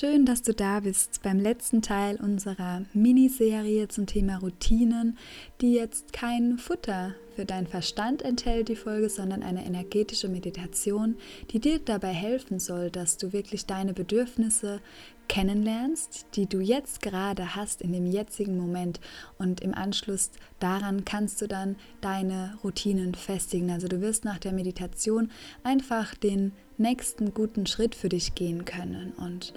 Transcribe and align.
Schön, 0.00 0.24
dass 0.24 0.40
du 0.40 0.54
da 0.54 0.80
bist 0.80 1.20
beim 1.22 1.38
letzten 1.38 1.82
Teil 1.82 2.16
unserer 2.16 2.86
Miniserie 2.94 3.86
zum 3.88 4.06
Thema 4.06 4.38
Routinen, 4.38 5.18
die 5.60 5.74
jetzt 5.74 6.14
kein 6.14 6.56
Futter 6.56 7.14
für 7.36 7.44
deinen 7.44 7.66
Verstand 7.66 8.22
enthält, 8.22 8.70
die 8.70 8.76
Folge, 8.76 9.10
sondern 9.10 9.42
eine 9.42 9.66
energetische 9.66 10.28
Meditation, 10.28 11.16
die 11.50 11.58
dir 11.58 11.80
dabei 11.80 12.14
helfen 12.14 12.60
soll, 12.60 12.90
dass 12.90 13.18
du 13.18 13.34
wirklich 13.34 13.66
deine 13.66 13.92
Bedürfnisse 13.92 14.80
kennenlernst, 15.28 16.26
die 16.34 16.46
du 16.46 16.60
jetzt 16.60 17.02
gerade 17.02 17.54
hast 17.54 17.82
in 17.82 17.92
dem 17.92 18.06
jetzigen 18.06 18.56
Moment 18.56 19.00
und 19.38 19.60
im 19.60 19.74
Anschluss 19.74 20.30
daran 20.60 21.04
kannst 21.04 21.42
du 21.42 21.46
dann 21.46 21.76
deine 22.00 22.58
Routinen 22.64 23.14
festigen. 23.14 23.70
Also 23.70 23.86
du 23.86 24.00
wirst 24.00 24.24
nach 24.24 24.38
der 24.38 24.52
Meditation 24.52 25.30
einfach 25.62 26.14
den 26.14 26.52
nächsten 26.78 27.32
guten 27.32 27.66
Schritt 27.66 27.94
für 27.94 28.08
dich 28.08 28.34
gehen 28.34 28.64
können 28.64 29.12
und 29.18 29.52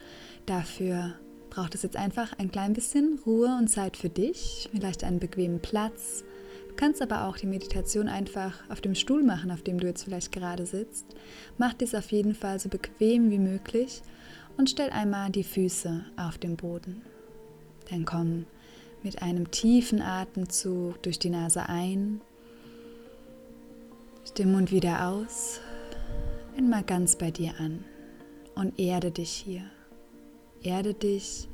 dafür 0.46 1.14
braucht 1.50 1.76
es 1.76 1.84
jetzt 1.84 1.98
einfach 1.98 2.34
ein 2.40 2.52
klein 2.52 2.74
bisschen 2.74 3.20
Ruhe 3.26 3.56
und 3.60 3.68
Zeit 3.68 3.96
für 3.98 4.10
dich, 4.10 4.70
vielleicht 4.72 5.04
einen 5.04 5.20
bequemen 5.20 5.60
Platz. 5.60 6.24
Du 6.68 6.76
kannst 6.76 7.02
aber 7.02 7.28
auch 7.28 7.38
die 7.38 7.46
Meditation 7.46 8.08
einfach 8.08 8.68
auf 8.70 8.82
dem 8.82 8.96
Stuhl 8.96 9.22
machen, 9.22 9.52
auf 9.52 9.62
dem 9.62 9.80
du 9.80 9.86
jetzt 9.86 10.04
vielleicht 10.04 10.32
gerade 10.32 10.66
sitzt. 10.66 11.06
Mach 11.60 11.74
dies 11.74 11.94
auf 11.94 12.12
jeden 12.12 12.34
Fall 12.34 12.60
so 12.60 12.70
bequem 12.70 13.30
wie 13.30 13.38
möglich 13.38 14.02
und 14.58 14.70
stell 14.70 14.90
einmal 14.90 15.30
die 15.30 15.44
Füße 15.44 16.04
auf 16.18 16.40
den 16.40 16.56
Boden. 16.56 17.04
Dann 17.92 18.06
komm 18.06 18.46
mit 19.04 19.22
einem 19.22 19.52
tiefen 19.52 20.02
Atemzug 20.02 21.04
durch 21.04 21.20
die 21.20 21.30
Nase 21.30 21.70
ein, 21.70 22.22
durch 24.22 24.34
den 24.34 24.52
Mund 24.52 24.72
wieder 24.72 25.10
aus, 25.10 25.60
einmal 26.58 26.84
ganz 26.84 27.16
bei 27.18 27.30
dir 27.30 27.54
an 27.60 27.84
und 28.56 28.80
erde 28.80 29.12
dich 29.12 29.30
hier. 29.30 29.64
Erde 30.64 30.94
dich 30.94 31.48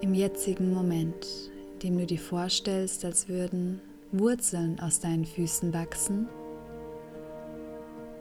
im 0.00 0.12
jetzigen 0.14 0.72
Moment, 0.72 1.26
indem 1.74 1.98
du 1.98 2.06
dir 2.06 2.18
vorstellst, 2.18 3.04
als 3.04 3.28
würden 3.28 3.80
Wurzeln 4.12 4.80
aus 4.80 5.00
deinen 5.00 5.24
Füßen 5.24 5.72
wachsen, 5.72 6.28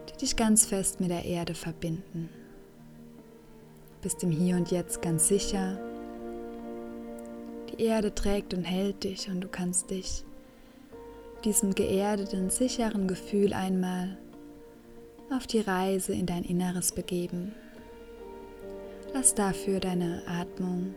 die 0.10 0.18
dich 0.18 0.36
ganz 0.36 0.66
fest 0.66 1.00
mit 1.00 1.10
der 1.10 1.26
Erde 1.26 1.56
verbinden 1.56 2.30
bist 4.04 4.22
im 4.22 4.32
Hier 4.32 4.58
und 4.58 4.70
Jetzt 4.70 5.02
ganz 5.02 5.30
sicher. 5.30 5.80
Die 7.72 7.84
Erde 7.84 8.14
trägt 8.14 8.54
und 8.54 8.64
hält 8.64 9.04
dich 9.04 9.30
und 9.30 9.42
du 9.42 9.48
kannst 9.48 9.90
dich 9.90 10.26
diesem 11.46 11.74
geerdeten, 11.74 12.50
sicheren 12.50 13.08
Gefühl 13.08 13.54
einmal 13.54 14.18
auf 15.32 15.48
die 15.48 15.62
Reise 15.62 16.14
in 16.14 16.26
dein 16.26 16.44
Inneres 16.44 16.92
begeben. 16.92 17.54
Lass 19.24 19.36
dafür 19.36 19.80
deine 19.80 20.22
Atmung 20.28 20.94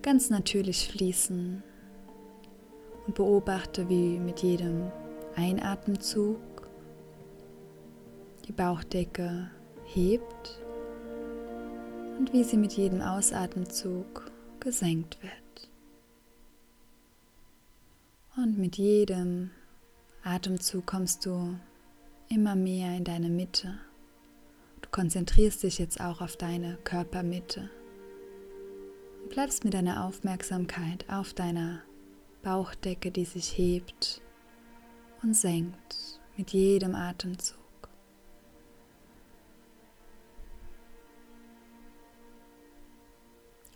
ganz 0.00 0.30
natürlich 0.30 0.88
fließen 0.88 1.62
und 3.06 3.14
beobachte, 3.14 3.90
wie 3.90 4.18
mit 4.18 4.40
jedem 4.40 4.90
Einatemzug 5.36 6.40
die 8.48 8.52
Bauchdecke 8.52 9.50
hebt 9.84 10.62
und 12.18 12.32
wie 12.32 12.42
sie 12.42 12.56
mit 12.56 12.72
jedem 12.72 13.02
Ausatemzug 13.02 14.32
gesenkt 14.58 15.18
wird. 15.22 15.68
Und 18.34 18.56
mit 18.56 18.78
jedem 18.78 19.50
Atemzug 20.24 20.86
kommst 20.86 21.26
du 21.26 21.54
immer 22.30 22.56
mehr 22.56 22.96
in 22.96 23.04
deine 23.04 23.28
Mitte. 23.28 23.74
Konzentrierst 24.92 25.62
dich 25.62 25.78
jetzt 25.78 26.02
auch 26.02 26.20
auf 26.20 26.36
deine 26.36 26.76
Körpermitte 26.84 27.70
und 29.22 29.30
bleibst 29.30 29.64
mit 29.64 29.72
deiner 29.72 30.04
Aufmerksamkeit 30.04 31.06
auf 31.08 31.32
deiner 31.32 31.80
Bauchdecke, 32.42 33.10
die 33.10 33.24
sich 33.24 33.56
hebt 33.56 34.20
und 35.22 35.34
senkt 35.34 36.20
mit 36.36 36.50
jedem 36.50 36.94
Atemzug. 36.94 37.56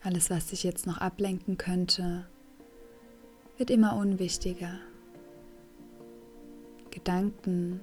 Alles, 0.03 0.29
was 0.29 0.49
dich 0.49 0.65
jetzt 0.65 0.87
noch 0.87 0.99
ablenken 0.99 1.57
könnte, 1.57 2.27
wird 3.57 3.71
immer 3.71 3.97
unwichtiger. 3.97 4.79
Gedanken 6.91 7.81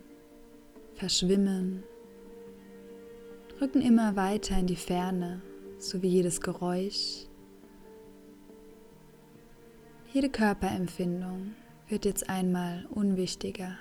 verschwimmen, 0.94 1.84
rücken 3.62 3.82
immer 3.82 4.16
weiter 4.16 4.58
in 4.58 4.68
die 4.68 4.76
Ferne, 4.76 5.42
so 5.80 6.02
wie 6.02 6.10
jedes 6.10 6.42
Geräusch. 6.42 7.28
Jede 10.12 10.30
Körperempfindung 10.30 11.56
wird 11.88 12.06
jetzt 12.06 12.30
einmal 12.30 12.86
unwichtiger. 12.92 13.78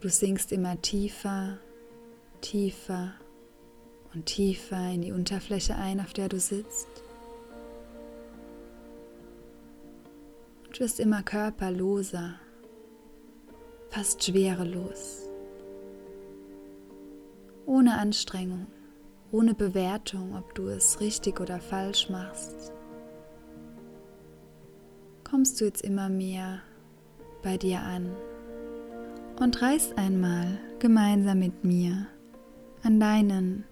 Du 0.00 0.08
sinkst 0.08 0.52
immer 0.52 0.80
tiefer, 0.80 1.58
tiefer 2.40 3.14
und 4.14 4.26
tiefer 4.26 4.90
in 4.90 5.02
die 5.02 5.12
Unterfläche 5.12 5.76
ein, 5.76 6.00
auf 6.00 6.12
der 6.12 6.28
du 6.28 6.38
sitzt. 6.38 6.88
Und 10.66 10.80
wirst 10.80 11.00
immer 11.00 11.22
körperloser, 11.22 12.34
fast 13.90 14.24
schwerelos, 14.24 15.27
ohne 17.68 17.98
Anstrengung, 17.98 18.66
ohne 19.30 19.54
Bewertung, 19.54 20.34
ob 20.34 20.54
du 20.54 20.68
es 20.68 21.00
richtig 21.00 21.38
oder 21.38 21.60
falsch 21.60 22.08
machst. 22.08 22.72
Kommst 25.22 25.60
du 25.60 25.66
jetzt 25.66 25.82
immer 25.82 26.08
mehr 26.08 26.62
bei 27.42 27.58
dir 27.58 27.80
an 27.82 28.10
und 29.38 29.60
reist 29.60 29.98
einmal 29.98 30.58
gemeinsam 30.78 31.40
mit 31.40 31.62
mir 31.62 32.06
an 32.82 32.98
deinen 32.98 33.64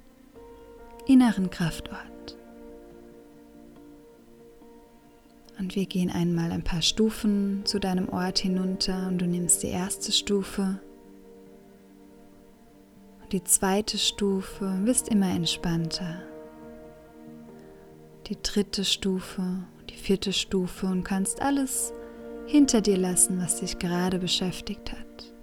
inneren 1.07 1.49
Kraftort. 1.49 2.37
Und 5.59 5.75
wir 5.75 5.87
gehen 5.87 6.11
einmal 6.11 6.53
ein 6.53 6.63
paar 6.65 6.83
Stufen 6.83 7.63
zu 7.65 7.79
deinem 7.79 8.11
Ort 8.11 8.41
hinunter 8.41 9.09
und 9.09 9.19
du 9.19 9.27
nimmst 9.27 9.63
die 9.63 9.69
erste 9.69 10.13
Stufe. 10.13 10.81
Die 13.33 13.43
zweite 13.43 13.99
Stufe 13.99 14.81
wirst 14.85 15.09
immer 15.09 15.29
entspannter. 15.29 16.23
Die 18.29 18.41
dritte 18.41 18.85
Stufe, 18.85 19.65
die 19.91 19.97
vierte 19.97 20.33
Stufe 20.33 20.87
und 20.87 21.03
kannst 21.03 21.43
alles 21.43 21.93
hinter 22.47 22.81
dir 22.81 22.97
lassen, 22.97 23.41
was 23.41 23.59
dich 23.59 23.81
gerade 23.81 24.21
beschäftigt 24.21 24.93
hat. 24.93 25.35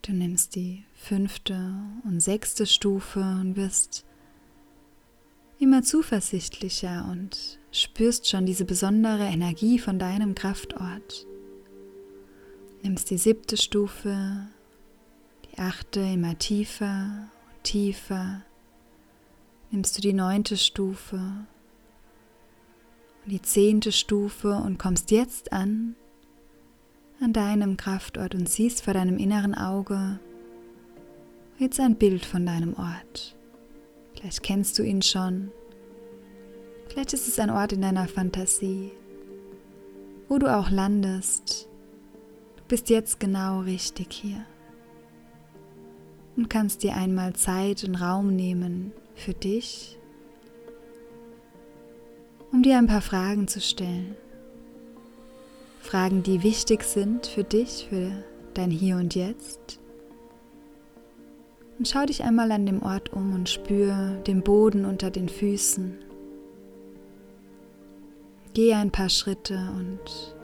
Du 0.00 0.12
nimmst 0.12 0.54
die 0.56 0.84
fünfte 0.94 1.74
und 2.04 2.20
sechste 2.20 2.64
Stufe 2.64 3.20
und 3.20 3.56
wirst 3.56 4.06
immer 5.58 5.82
zuversichtlicher 5.82 7.06
und 7.10 7.58
spürst 7.72 8.26
schon 8.26 8.46
diese 8.46 8.64
besondere 8.64 9.24
Energie 9.24 9.78
von 9.78 9.98
deinem 9.98 10.34
Kraftort. 10.34 11.26
Nimmst 12.82 13.10
die 13.10 13.18
siebte 13.18 13.58
Stufe, 13.58 14.48
achte 15.60 16.00
immer 16.00 16.38
tiefer 16.38 17.28
und 17.48 17.64
tiefer. 17.64 18.42
Nimmst 19.70 19.96
du 19.96 20.00
die 20.00 20.12
neunte 20.12 20.56
Stufe 20.56 21.16
und 23.24 23.32
die 23.32 23.42
zehnte 23.42 23.92
Stufe 23.92 24.54
und 24.54 24.78
kommst 24.78 25.10
jetzt 25.10 25.52
an 25.52 25.94
an 27.20 27.32
deinem 27.32 27.76
Kraftort 27.76 28.36
und 28.36 28.48
siehst 28.48 28.84
vor 28.84 28.94
deinem 28.94 29.18
inneren 29.18 29.54
Auge 29.54 30.20
jetzt 31.58 31.80
ein 31.80 31.96
Bild 31.96 32.24
von 32.24 32.46
deinem 32.46 32.74
Ort. 32.74 33.36
Vielleicht 34.14 34.44
kennst 34.44 34.78
du 34.78 34.84
ihn 34.84 35.02
schon. 35.02 35.50
Vielleicht 36.88 37.12
ist 37.12 37.26
es 37.26 37.38
ein 37.40 37.50
Ort 37.50 37.72
in 37.72 37.82
deiner 37.82 38.06
Fantasie, 38.06 38.92
wo 40.28 40.38
du 40.38 40.46
auch 40.46 40.70
landest. 40.70 41.68
Du 42.56 42.62
bist 42.68 42.88
jetzt 42.88 43.18
genau 43.18 43.60
richtig 43.60 44.12
hier 44.12 44.46
und 46.38 46.48
kannst 46.48 46.84
dir 46.84 46.94
einmal 46.94 47.32
Zeit 47.32 47.82
und 47.82 47.96
Raum 47.96 48.34
nehmen 48.34 48.92
für 49.16 49.34
dich, 49.34 49.98
um 52.52 52.62
dir 52.62 52.78
ein 52.78 52.86
paar 52.86 53.02
Fragen 53.02 53.48
zu 53.48 53.60
stellen. 53.60 54.14
Fragen, 55.80 56.22
die 56.22 56.44
wichtig 56.44 56.84
sind 56.84 57.26
für 57.26 57.42
dich, 57.42 57.88
für 57.90 58.12
dein 58.54 58.70
Hier 58.70 58.96
und 58.96 59.16
Jetzt. 59.16 59.80
Und 61.76 61.88
schau 61.88 62.06
dich 62.06 62.22
einmal 62.22 62.52
an 62.52 62.66
dem 62.66 62.82
Ort 62.82 63.12
um 63.12 63.34
und 63.34 63.48
spür 63.48 64.22
den 64.26 64.42
Boden 64.42 64.84
unter 64.84 65.10
den 65.10 65.28
Füßen. 65.28 65.98
Geh 68.54 68.74
ein 68.74 68.92
paar 68.92 69.08
Schritte 69.08 69.58
und 69.76 70.36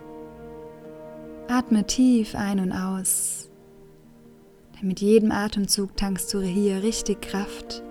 atme 1.46 1.86
tief 1.86 2.34
ein 2.34 2.58
und 2.58 2.72
aus. 2.72 3.43
Mit 4.84 5.00
jedem 5.00 5.32
Atemzug 5.32 5.96
tankst 5.96 6.32
du 6.34 6.40
hier 6.40 6.82
richtig 6.82 7.22
Kraft 7.22 7.82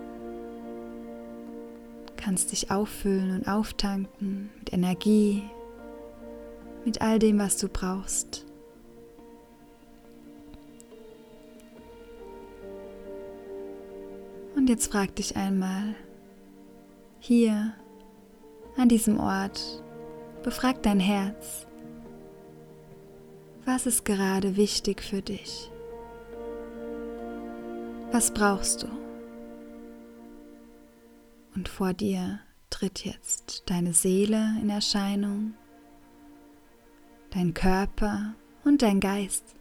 kannst 2.23 2.53
dich 2.53 2.71
auffüllen 2.71 3.31
und 3.31 3.47
auftanken 3.49 4.49
mit 4.57 4.71
Energie, 4.71 5.43
mit 6.85 7.01
all 7.01 7.19
dem, 7.19 7.37
was 7.37 7.57
du 7.57 7.67
brauchst. 7.67 8.45
Und 14.55 14.69
jetzt 14.69 14.89
frag 14.89 15.13
dich 15.17 15.35
einmal, 15.35 15.95
hier 17.19 17.73
an 18.77 18.87
diesem 18.87 19.19
Ort, 19.19 19.83
befrag 20.43 20.81
dein 20.83 21.01
Herz, 21.01 21.67
was 23.65 23.85
ist 23.85 24.05
gerade 24.05 24.55
wichtig 24.55 25.01
für 25.01 25.21
dich? 25.21 25.72
Was 28.13 28.31
brauchst 28.31 28.83
du? 28.83 28.87
Und 31.55 31.67
vor 31.67 31.93
dir 31.93 32.41
tritt 32.69 33.03
jetzt 33.03 33.63
deine 33.65 33.93
Seele 33.93 34.55
in 34.61 34.69
Erscheinung, 34.69 35.55
dein 37.31 37.55
Körper 37.55 38.35
und 38.65 38.83
dein 38.83 38.99
Geist. 38.99 39.55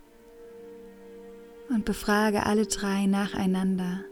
Und 1.70 1.87
befrage 1.87 2.44
alle 2.44 2.66
drei 2.66 3.06
nacheinander. 3.06 4.04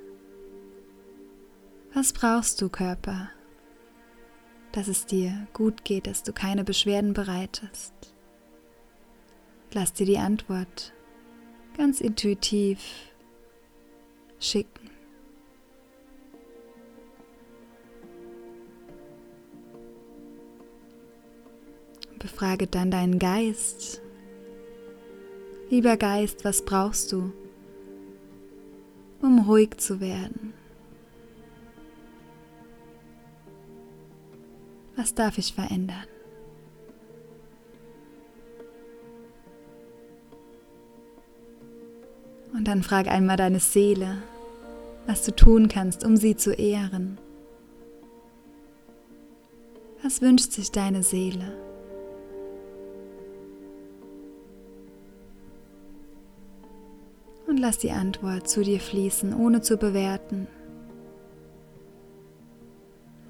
Was 1.93 2.15
brauchst 2.15 2.63
du, 2.63 2.71
Körper? 2.71 3.29
Dass 4.73 4.89
es 4.89 5.05
dir 5.05 5.49
gut 5.53 5.85
geht, 5.85 6.07
dass 6.07 6.23
du 6.23 6.33
keine 6.33 6.65
Beschwerden 6.65 7.13
bereitest. 7.13 7.93
Lass 9.75 9.93
dir 9.93 10.07
die 10.07 10.19
Antwort 10.19 10.95
ganz 11.77 12.01
intuitiv 12.01 13.10
schicken. 14.41 14.91
Befrage 22.19 22.67
dann 22.67 22.91
deinen 22.91 23.19
Geist. 23.19 24.03
Lieber 25.71 25.97
Geist, 25.97 26.45
was 26.45 26.65
brauchst 26.65 27.13
du, 27.13 27.33
um 29.23 29.47
ruhig 29.47 29.77
zu 29.79 30.01
werden? 30.01 30.53
Was 34.97 35.15
darf 35.15 35.39
ich 35.39 35.55
verändern? 35.55 36.07
Und 42.61 42.69
dann 42.69 42.83
frag 42.83 43.09
einmal 43.09 43.39
deine 43.39 43.59
Seele, 43.59 44.19
was 45.07 45.25
du 45.25 45.35
tun 45.35 45.69
kannst, 45.69 46.05
um 46.05 46.19
sie 46.19 46.37
zu 46.37 46.53
ehren. 46.53 47.17
Was 50.03 50.21
wünscht 50.21 50.53
sich 50.53 50.71
deine 50.71 51.03
Seele? 51.03 51.57
Und 57.47 57.57
lass 57.57 57.79
die 57.79 57.93
Antwort 57.93 58.47
zu 58.47 58.61
dir 58.61 58.81
fließen, 58.81 59.33
ohne 59.33 59.63
zu 59.63 59.79
bewerten. 59.79 60.47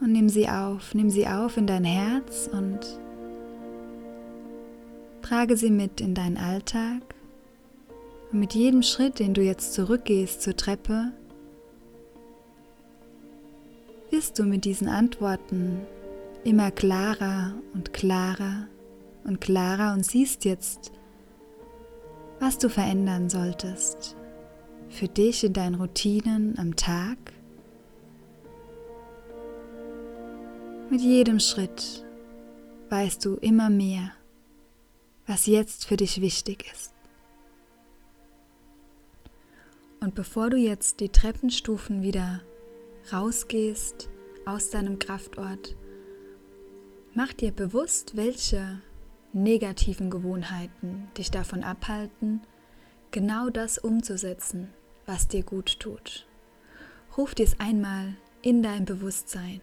Und 0.01 0.11
nimm 0.11 0.29
sie 0.29 0.49
auf, 0.49 0.93
nimm 0.93 1.09
sie 1.09 1.29
auf 1.29 1.57
in 1.57 1.69
dein 1.69 1.85
Herz 1.85 2.51
und 2.53 2.81
trage 5.23 5.57
sie 5.57 5.71
mit 5.71 6.01
in 6.01 6.17
deinen 6.17 6.37
Alltag. 6.37 7.20
Und 8.33 8.41
mit 8.41 8.55
jedem 8.55 8.83
Schritt, 8.83 9.19
den 9.19 9.35
du 9.35 9.43
jetzt 9.43 9.75
zurückgehst 9.75 10.43
zur 10.43 10.57
Treppe, 10.57 11.13
wirst 14.11 14.39
du 14.39 14.45
mit 14.45 14.65
diesen 14.65 14.89
Antworten 14.89 15.81
immer 16.45 16.71
klarer 16.71 17.55
und 17.75 17.93
klarer 17.93 18.67
und 19.25 19.41
klarer 19.41 19.93
und 19.93 20.05
siehst 20.05 20.45
jetzt, 20.45 20.93
was 22.39 22.59
du 22.59 22.69
verändern 22.69 23.29
solltest 23.29 24.17
für 24.89 25.09
dich 25.09 25.45
in 25.45 25.53
deinen 25.53 25.77
Routinen 25.77 26.59
am 26.59 26.77
Tag. 26.77 27.19
Mit 30.91 31.01
jedem 31.01 31.39
Schritt 31.39 32.05
weißt 32.89 33.25
du 33.25 33.37
immer 33.37 33.71
mehr, 33.71 34.13
was 35.27 35.47
jetzt 35.47 35.87
für 35.87 35.97
dich 35.97 36.21
wichtig 36.21 36.65
ist. 36.73 36.93
Und 40.01 40.15
bevor 40.15 40.49
du 40.51 40.57
jetzt 40.57 41.01
die 41.01 41.11
Treppenstufen 41.11 42.03
wieder 42.03 42.41
rausgehst 43.13 44.09
aus 44.47 44.71
deinem 44.71 44.99
Kraftort, 44.99 45.77
mach 47.15 47.33
dir 47.35 47.53
bewusst, 47.53 48.17
welche 48.17 48.81
negativen 49.33 50.11
Gewohnheiten 50.11 51.09
dich 51.17 51.31
davon 51.31 51.63
abhalten, 51.63 52.41
genau 53.11 53.51
das 53.51 53.79
umzusetzen, 53.79 54.69
was 55.07 55.29
dir 55.29 55.43
gut 55.43 55.79
tut. 55.79 56.27
Ruf 57.17 57.35
dir 57.35 57.45
es 57.45 57.61
einmal 57.61 58.17
in 58.43 58.63
dein 58.63 58.87
Bewusstsein. 58.87 59.61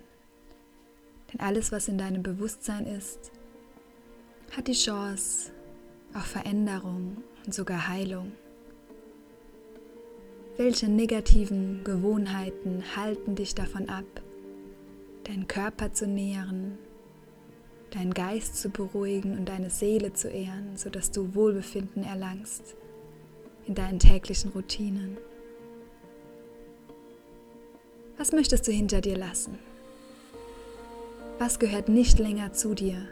Denn 1.32 1.40
alles, 1.40 1.72
was 1.72 1.88
in 1.88 1.98
deinem 1.98 2.24
Bewusstsein 2.24 2.86
ist, 2.86 3.32
hat 4.56 4.68
die 4.68 4.74
Chance 4.74 5.52
auf 6.14 6.26
Veränderung 6.26 7.18
und 7.46 7.54
sogar 7.54 7.88
Heilung. 7.88 8.32
Welche 10.58 10.90
negativen 10.90 11.84
Gewohnheiten 11.84 12.84
halten 12.96 13.36
dich 13.36 13.54
davon 13.54 13.90
ab, 13.90 14.06
deinen 15.26 15.48
Körper 15.48 15.94
zu 15.94 16.08
nähren, 16.08 16.80
deinen 17.92 18.12
Geist 18.12 18.56
zu 18.56 18.70
beruhigen 18.70 19.38
und 19.38 19.50
deine 19.50 19.70
Seele 19.70 20.14
zu 20.14 20.30
ehren, 20.30 20.76
sodass 20.76 21.12
du 21.12 21.36
Wohlbefinden 21.36 22.04
erlangst 22.04 22.76
in 23.68 23.76
deinen 23.76 24.00
täglichen 24.00 24.50
Routinen. 24.50 25.18
Was 28.18 28.32
möchtest 28.32 28.68
du 28.68 28.72
hinter 28.72 29.02
dir 29.02 29.16
lassen? 29.16 29.60
Was 31.38 31.60
gehört 31.60 31.88
nicht 31.88 32.18
länger 32.18 32.54
zu 32.54 32.74
dir? 32.74 33.08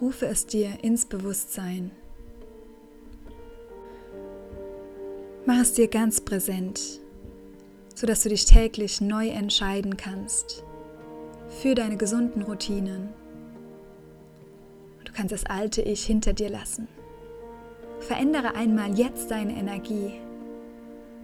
Rufe 0.00 0.26
es 0.26 0.46
dir 0.46 0.82
ins 0.82 1.06
Bewusstsein. 1.06 1.92
Mach 5.46 5.60
es 5.60 5.72
dir 5.72 5.88
ganz 5.88 6.20
präsent, 6.20 7.00
sodass 7.94 8.22
du 8.22 8.28
dich 8.28 8.44
täglich 8.44 9.00
neu 9.00 9.28
entscheiden 9.28 9.96
kannst 9.96 10.64
für 11.48 11.74
deine 11.74 11.96
gesunden 11.96 12.42
Routinen 12.42 13.08
kannst 15.16 15.32
das 15.32 15.46
alte 15.46 15.80
Ich 15.80 16.04
hinter 16.04 16.34
dir 16.34 16.50
lassen. 16.50 16.88
Verändere 18.00 18.54
einmal 18.54 18.96
jetzt 18.98 19.30
deine 19.30 19.56
Energie 19.56 20.12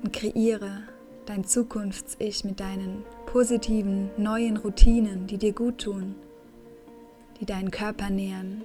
und 0.03 0.13
kreiere 0.13 0.83
dein 1.27 1.45
Zukunfts-Ich 1.45 2.45
mit 2.45 2.59
deinen 2.59 3.05
positiven, 3.27 4.11
neuen 4.17 4.57
Routinen, 4.57 5.27
die 5.27 5.37
dir 5.37 5.53
gut 5.53 5.83
tun, 5.83 6.15
die 7.39 7.47
deinen 7.47 7.71
Körper 7.71 8.09
nähern, 8.09 8.63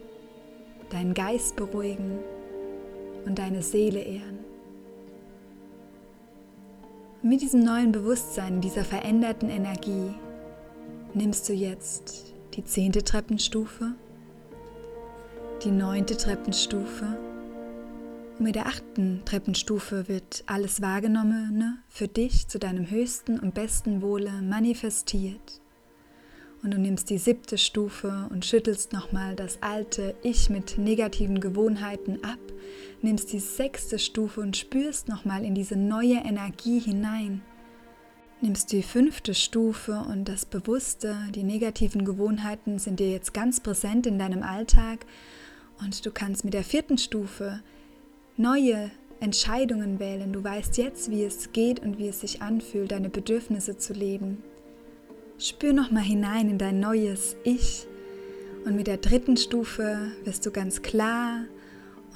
deinen 0.90 1.14
Geist 1.14 1.58
beruhigen 1.58 2.20
und 3.26 3.38
deine 3.38 3.62
Seele 3.62 4.00
ehren. 4.00 4.37
Mit 7.28 7.42
diesem 7.42 7.62
neuen 7.64 7.92
Bewusstsein, 7.92 8.62
dieser 8.62 8.86
veränderten 8.86 9.50
Energie, 9.50 10.14
nimmst 11.14 11.50
du 11.50 11.54
jetzt 11.54 12.34
die 12.56 12.64
zehnte 12.64 13.04
Treppenstufe 13.04 13.96
die 15.64 15.72
neunte 15.72 16.16
Treppenstufe. 16.16 17.18
Und 18.38 18.46
mit 18.46 18.56
der 18.56 18.68
achten 18.68 19.24
Treppenstufe 19.26 20.08
wird 20.08 20.44
alles 20.46 20.82
Wahrgenommene 20.82 21.80
für 21.90 22.08
dich 22.08 22.48
zu 22.48 22.60
deinem 22.60 22.90
höchsten 22.90 23.40
und 23.40 23.54
besten 23.54 24.02
Wohle 24.02 24.32
manifestiert. 24.42 25.62
Und 26.68 26.74
du 26.74 26.80
nimmst 26.80 27.10
die 27.10 27.18
siebte 27.18 27.58
Stufe 27.58 28.28
und 28.30 28.44
schüttelst 28.44 28.92
nochmal 28.92 29.38
das 29.38 29.64
alte 29.64 30.16
Ich 30.22 30.50
mit 30.50 30.78
negativen 30.78 31.40
Gewohnheiten 31.40 32.22
ab, 32.26 32.40
nimmst 33.02 33.32
die 33.32 33.40
sechste 33.40 33.98
Stufe 33.98 34.42
und 34.42 34.58
spürst 34.58 35.08
nochmal 35.08 35.46
in 35.46 35.56
diese 35.56 35.78
neue 35.78 36.16
Energie 36.16 36.80
hinein. 36.80 37.42
Nimmst 38.42 38.74
die 38.74 38.84
fünfte 38.84 39.34
Stufe 39.34 40.04
und 40.12 40.28
das 40.28 40.44
Bewusste, 40.44 41.16
die 41.34 41.44
negativen 41.44 42.04
Gewohnheiten 42.04 42.80
sind 42.80 43.00
dir 43.00 43.12
jetzt 43.12 43.34
ganz 43.34 43.62
präsent 43.62 44.06
in 44.06 44.20
deinem 44.20 44.44
Alltag 44.44 45.06
und 45.80 46.06
du 46.06 46.12
kannst 46.12 46.44
mit 46.44 46.54
der 46.54 46.66
vierten 46.66 46.98
Stufe 46.98 47.62
neue 48.36 48.92
Entscheidungen 49.22 50.02
wählen. 50.02 50.34
Du 50.34 50.44
weißt 50.44 50.78
jetzt, 50.78 51.12
wie 51.12 51.24
es 51.24 51.54
geht 51.54 51.80
und 51.80 51.98
wie 51.98 52.10
es 52.10 52.20
sich 52.20 52.42
anfühlt, 52.42 52.92
deine 52.92 53.10
Bedürfnisse 53.10 53.78
zu 53.78 53.94
leben. 53.94 54.44
Spür 55.40 55.72
nochmal 55.72 56.04
hinein 56.04 56.50
in 56.50 56.58
dein 56.58 56.80
neues 56.80 57.36
Ich. 57.44 57.86
Und 58.66 58.76
mit 58.76 58.88
der 58.88 58.98
dritten 58.98 59.38
Stufe 59.38 60.12
wirst 60.24 60.46
du 60.46 60.52
ganz 60.52 60.82
klar 60.82 61.42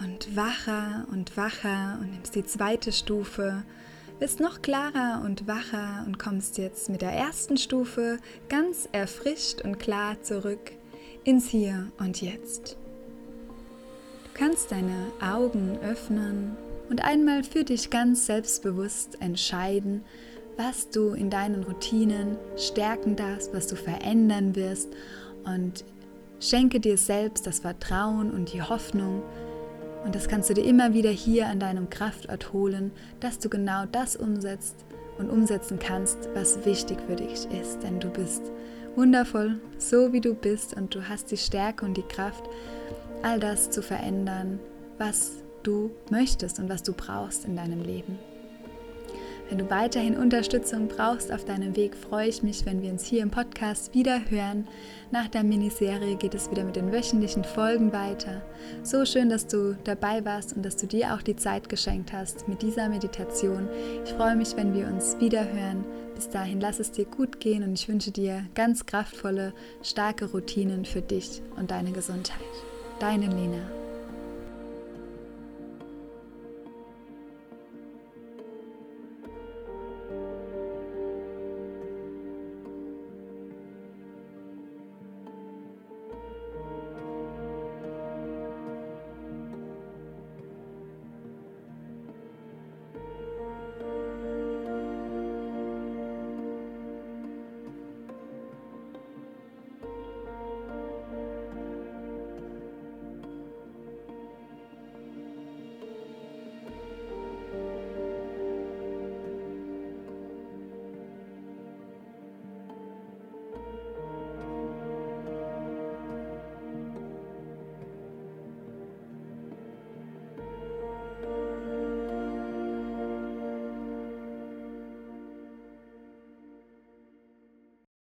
und 0.03 0.35
wacher 0.35 1.05
und 1.11 1.37
wacher 1.37 1.99
und 2.01 2.11
nimmst 2.11 2.33
die 2.33 2.43
zweite 2.43 2.91
Stufe, 2.91 3.63
bist 4.19 4.39
noch 4.39 4.63
klarer 4.63 5.21
und 5.23 5.47
wacher 5.47 6.03
und 6.07 6.17
kommst 6.17 6.57
jetzt 6.57 6.89
mit 6.89 7.03
der 7.03 7.11
ersten 7.11 7.57
Stufe 7.57 8.17
ganz 8.49 8.89
erfrischt 8.91 9.61
und 9.61 9.77
klar 9.77 10.21
zurück 10.23 10.71
ins 11.23 11.47
Hier 11.47 11.91
und 11.99 12.21
Jetzt. 12.21 12.75
Du 14.23 14.29
kannst 14.33 14.71
deine 14.71 15.11
Augen 15.21 15.77
öffnen 15.83 16.57
und 16.89 17.03
einmal 17.03 17.43
für 17.43 17.63
dich 17.63 17.91
ganz 17.91 18.25
selbstbewusst 18.25 19.21
entscheiden, 19.21 20.03
was 20.57 20.89
du 20.89 21.13
in 21.13 21.29
deinen 21.29 21.63
Routinen 21.63 22.37
stärken 22.57 23.15
darfst, 23.15 23.53
was 23.53 23.67
du 23.67 23.75
verändern 23.75 24.55
wirst 24.55 24.89
und 25.45 25.83
schenke 26.39 26.79
dir 26.79 26.97
selbst 26.97 27.47
das 27.47 27.59
Vertrauen 27.59 28.31
und 28.31 28.53
die 28.53 28.61
Hoffnung. 28.61 29.21
Und 30.03 30.15
das 30.15 30.27
kannst 30.27 30.49
du 30.49 30.53
dir 30.53 30.65
immer 30.65 30.93
wieder 30.93 31.11
hier 31.11 31.47
an 31.47 31.59
deinem 31.59 31.89
Kraftort 31.89 32.53
holen, 32.53 32.91
dass 33.19 33.39
du 33.39 33.49
genau 33.49 33.85
das 33.91 34.15
umsetzt 34.15 34.75
und 35.17 35.29
umsetzen 35.29 35.77
kannst, 35.79 36.29
was 36.33 36.65
wichtig 36.65 36.97
für 37.07 37.15
dich 37.15 37.47
ist. 37.51 37.83
Denn 37.83 37.99
du 37.99 38.09
bist 38.09 38.51
wundervoll, 38.95 39.59
so 39.77 40.11
wie 40.11 40.21
du 40.21 40.33
bist 40.33 40.75
und 40.75 40.93
du 40.95 41.07
hast 41.07 41.31
die 41.31 41.37
Stärke 41.37 41.85
und 41.85 41.95
die 41.95 42.01
Kraft, 42.03 42.43
all 43.21 43.39
das 43.39 43.69
zu 43.69 43.81
verändern, 43.83 44.59
was 44.97 45.33
du 45.63 45.91
möchtest 46.09 46.59
und 46.59 46.69
was 46.69 46.81
du 46.81 46.93
brauchst 46.93 47.45
in 47.45 47.55
deinem 47.55 47.83
Leben. 47.83 48.17
Wenn 49.51 49.57
du 49.57 49.69
weiterhin 49.69 50.15
Unterstützung 50.15 50.87
brauchst 50.87 51.29
auf 51.29 51.43
deinem 51.43 51.75
Weg, 51.75 51.97
freue 51.97 52.29
ich 52.29 52.41
mich, 52.41 52.65
wenn 52.65 52.81
wir 52.81 52.89
uns 52.89 53.03
hier 53.03 53.21
im 53.21 53.31
Podcast 53.31 53.93
wieder 53.93 54.21
hören. 54.29 54.65
Nach 55.11 55.27
der 55.27 55.43
Miniserie 55.43 56.15
geht 56.15 56.33
es 56.33 56.49
wieder 56.49 56.63
mit 56.63 56.77
den 56.77 56.93
wöchentlichen 56.93 57.43
Folgen 57.43 57.91
weiter. 57.91 58.43
So 58.81 59.03
schön, 59.03 59.27
dass 59.27 59.47
du 59.47 59.75
dabei 59.83 60.23
warst 60.23 60.55
und 60.55 60.63
dass 60.63 60.77
du 60.77 60.87
dir 60.87 61.13
auch 61.13 61.21
die 61.21 61.35
Zeit 61.35 61.67
geschenkt 61.67 62.13
hast 62.13 62.47
mit 62.47 62.61
dieser 62.61 62.87
Meditation. 62.87 63.67
Ich 64.05 64.13
freue 64.13 64.37
mich, 64.37 64.55
wenn 64.55 64.73
wir 64.73 64.87
uns 64.87 65.19
wieder 65.19 65.43
hören. 65.43 65.83
Bis 66.15 66.29
dahin 66.29 66.61
lass 66.61 66.79
es 66.79 66.93
dir 66.93 67.03
gut 67.03 67.41
gehen 67.41 67.63
und 67.63 67.73
ich 67.73 67.89
wünsche 67.89 68.11
dir 68.11 68.45
ganz 68.55 68.85
kraftvolle, 68.85 69.53
starke 69.83 70.31
Routinen 70.31 70.85
für 70.85 71.01
dich 71.01 71.41
und 71.57 71.71
deine 71.71 71.91
Gesundheit. 71.91 72.39
Deine 73.01 73.27
Lena. 73.27 73.80